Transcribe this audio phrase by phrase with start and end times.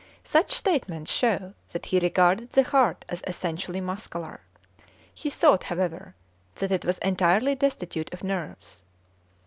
[0.23, 4.39] Such statements show that he regarded the heart as essentially muscular.
[5.13, 6.15] He thought, however,
[6.55, 8.81] that it was entirely destitute of nerves.